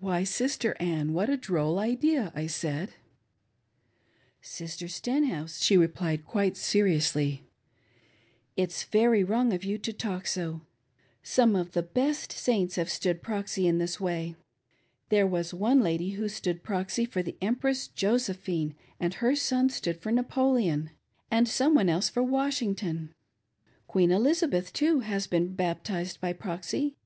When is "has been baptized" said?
25.02-26.20